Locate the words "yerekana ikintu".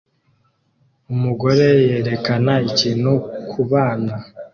1.87-3.11